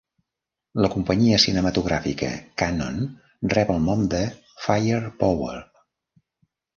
La 0.83 0.87
companyia 0.93 1.37
cinematogràfica 1.41 2.29
Cannon 2.61 2.97
rep 3.55 3.73
el 3.73 3.83
nom 3.91 4.01
de 4.15 4.23
Firepower. 4.65 5.61